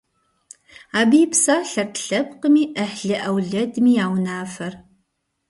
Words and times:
Абы 0.99 1.17
и 1.23 1.25
псалъэрт 1.31 1.95
лъэпкъми, 2.05 2.63
ӏыхьлы-ӏэулэдми 2.75 3.91
я 4.03 4.05
унафэр. 4.13 4.73